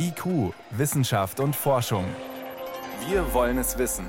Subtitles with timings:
[0.00, 2.04] IQ, Wissenschaft und Forschung.
[3.08, 4.06] Wir wollen es wissen.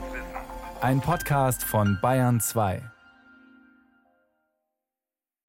[0.81, 2.83] Ein Podcast von Bayern 2.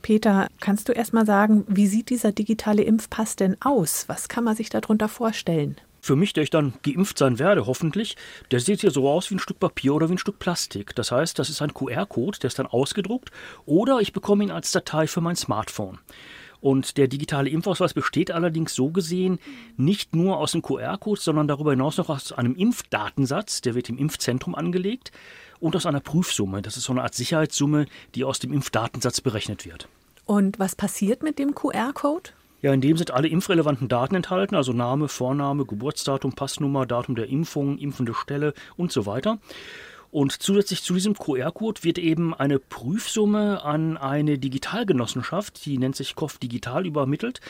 [0.02, 4.04] Peter, kannst du erst mal sagen, wie sieht dieser digitale Impfpass denn aus?
[4.08, 5.76] Was kann man sich darunter vorstellen?
[6.00, 8.16] Für mich, der ich dann geimpft sein werde, hoffentlich,
[8.50, 10.94] der sieht hier so aus wie ein Stück Papier oder wie ein Stück Plastik.
[10.94, 13.30] Das heißt, das ist ein QR-Code, der ist dann ausgedruckt
[13.66, 15.98] oder ich bekomme ihn als Datei für mein Smartphone.
[16.60, 19.38] Und der digitale Impfausweis besteht allerdings so gesehen
[19.76, 23.98] nicht nur aus dem QR-Code, sondern darüber hinaus noch aus einem Impfdatensatz, der wird im
[23.98, 25.12] Impfzentrum angelegt,
[25.58, 26.62] und aus einer Prüfsumme.
[26.62, 29.88] Das ist so eine Art Sicherheitssumme, die aus dem Impfdatensatz berechnet wird.
[30.24, 32.30] Und was passiert mit dem QR-Code?
[32.62, 37.28] Ja, in dem sind alle impfrelevanten Daten enthalten, also Name, Vorname, Geburtsdatum, Passnummer, Datum der
[37.28, 39.38] Impfung, impfende Stelle und so weiter.
[40.10, 46.16] Und zusätzlich zu diesem QR-Code wird eben eine Prüfsumme an eine Digitalgenossenschaft, die nennt sich
[46.16, 47.40] KOF Digital, übermittelt.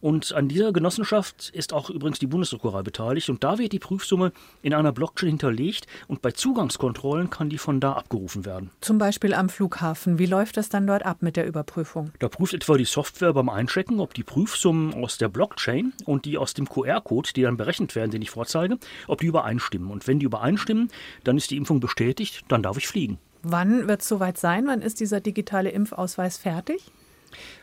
[0.00, 3.28] Und an dieser Genossenschaft ist auch übrigens die Bundesdruckerei beteiligt.
[3.28, 7.80] Und da wird die Prüfsumme in einer Blockchain hinterlegt und bei Zugangskontrollen kann die von
[7.80, 8.70] da abgerufen werden.
[8.80, 10.18] Zum Beispiel am Flughafen.
[10.18, 12.12] Wie läuft das dann dort ab mit der Überprüfung?
[12.18, 16.38] Da prüft etwa die Software beim Einchecken, ob die Prüfsummen aus der Blockchain und die
[16.38, 19.90] aus dem QR-Code, die dann berechnet werden, den ich vorzeige, ob die übereinstimmen.
[19.90, 20.88] Und wenn die übereinstimmen,
[21.24, 22.05] dann ist die Impfung bestätigt,
[22.48, 23.18] dann darf ich fliegen.
[23.42, 24.66] Wann wird es soweit sein?
[24.66, 26.90] Wann ist dieser digitale Impfausweis fertig?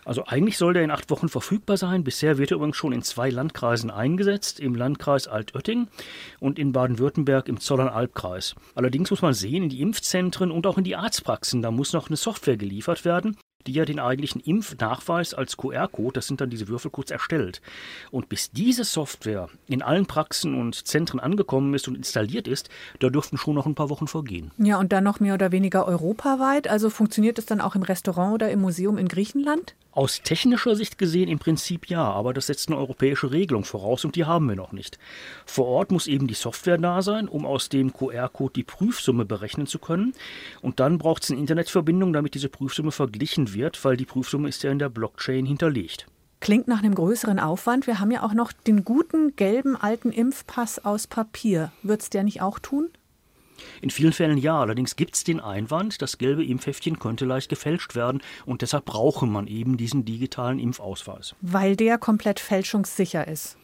[0.05, 2.03] Also eigentlich soll der in acht Wochen verfügbar sein.
[2.03, 5.87] Bisher wird er übrigens schon in zwei Landkreisen eingesetzt, im Landkreis Altötting
[6.39, 8.55] und in Baden-Württemberg im Zollern-Albkreis.
[8.75, 12.07] Allerdings muss man sehen, in die Impfzentren und auch in die Arztpraxen, da muss noch
[12.07, 16.67] eine Software geliefert werden, die ja den eigentlichen Impfnachweis als QR-Code, das sind dann diese
[16.67, 17.61] Würfelcodes, erstellt.
[18.11, 23.09] Und bis diese Software in allen Praxen und Zentren angekommen ist und installiert ist, da
[23.09, 24.51] dürften schon noch ein paar Wochen vergehen.
[24.57, 26.67] Ja, und dann noch mehr oder weniger europaweit.
[26.67, 29.75] Also funktioniert es dann auch im Restaurant oder im Museum in Griechenland?
[29.95, 34.15] Aus technischer Sicht gesehen im Prinzip ja, aber das setzt eine europäische Regelung voraus und
[34.15, 34.97] die haben wir noch nicht.
[35.45, 39.67] Vor Ort muss eben die Software da sein, um aus dem QR-Code die Prüfsumme berechnen
[39.67, 40.13] zu können.
[40.61, 44.63] Und dann braucht es eine Internetverbindung, damit diese Prüfsumme verglichen wird, weil die Prüfsumme ist
[44.63, 46.07] ja in der Blockchain hinterlegt.
[46.39, 47.85] Klingt nach einem größeren Aufwand.
[47.85, 51.71] Wir haben ja auch noch den guten gelben alten Impfpass aus Papier.
[51.83, 52.89] Wird es der nicht auch tun?
[53.81, 57.95] In vielen Fällen ja, allerdings gibt es den Einwand, das gelbe Impfheftchen könnte leicht gefälscht
[57.95, 61.35] werden und deshalb brauche man eben diesen digitalen Impfausweis.
[61.41, 63.57] Weil der komplett fälschungssicher ist.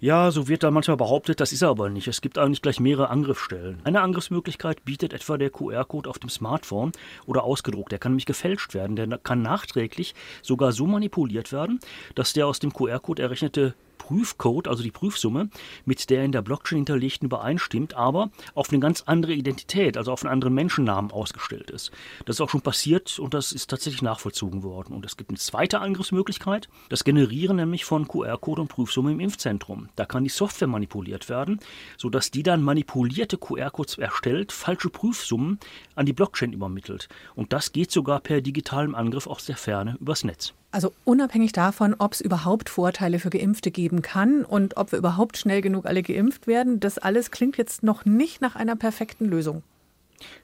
[0.00, 2.08] Ja, so wird da manchmal behauptet, das ist er aber nicht.
[2.08, 3.80] Es gibt eigentlich gleich mehrere Angriffsstellen.
[3.84, 6.92] Eine Angriffsmöglichkeit bietet etwa der QR-Code auf dem Smartphone
[7.26, 7.92] oder ausgedruckt.
[7.92, 8.96] Der kann nämlich gefälscht werden.
[8.96, 11.80] Der kann nachträglich sogar so manipuliert werden,
[12.14, 15.48] dass der aus dem QR-Code errechnete Prüfcode, also die Prüfsumme,
[15.86, 20.22] mit der in der Blockchain hinterlegten übereinstimmt, aber auf eine ganz andere Identität, also auf
[20.22, 21.90] einen anderen Menschennamen ausgestellt ist.
[22.26, 24.92] Das ist auch schon passiert und das ist tatsächlich nachvollzogen worden.
[24.92, 29.88] Und es gibt eine zweite Angriffsmöglichkeit, das Generieren nämlich von QR-Code und Prüfsumme im Impfzentrum.
[29.96, 31.58] Da kann die Software manipuliert werden,
[31.96, 35.58] sodass die dann manipulierte QR-Codes erstellt, falsche Prüfsummen
[35.94, 37.08] an die Blockchain übermittelt.
[37.34, 40.52] Und das geht sogar per digitalem Angriff aus der Ferne übers Netz.
[40.74, 45.36] Also unabhängig davon, ob es überhaupt Vorteile für Geimpfte geben kann und ob wir überhaupt
[45.36, 49.62] schnell genug alle geimpft werden, das alles klingt jetzt noch nicht nach einer perfekten Lösung.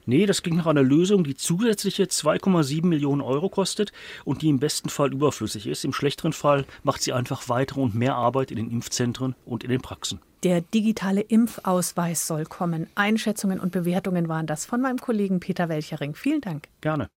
[0.05, 3.91] Nee, das klingt nach einer Lösung, die zusätzliche 2,7 Millionen Euro kostet
[4.23, 5.83] und die im besten Fall überflüssig ist.
[5.83, 9.69] Im schlechteren Fall macht sie einfach weitere und mehr Arbeit in den Impfzentren und in
[9.69, 10.21] den Praxen.
[10.43, 12.87] Der digitale Impfausweis soll kommen.
[12.95, 16.15] Einschätzungen und Bewertungen waren das von meinem Kollegen Peter Welchering.
[16.15, 16.69] Vielen Dank.
[16.79, 17.09] Gerne.